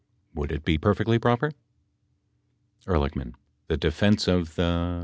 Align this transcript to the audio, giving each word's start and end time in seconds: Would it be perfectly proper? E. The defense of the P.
Would 0.33 0.51
it 0.51 0.65
be 0.65 0.79
perfectly 0.79 1.19
proper? 1.19 1.51
E. 2.89 3.23
The 3.67 3.77
defense 3.77 4.27
of 4.27 4.55
the 4.55 4.95
P. 4.97 4.99